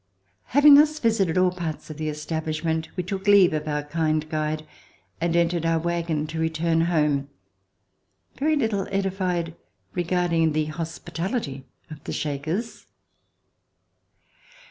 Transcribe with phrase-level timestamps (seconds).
[0.45, 4.65] Having thus visited all parts of the establishment, we took leave of our kind guide
[5.21, 7.29] and entered our wagon to return home,
[8.39, 9.55] very little edified
[9.93, 12.87] regarding the hospitality of the Shakers.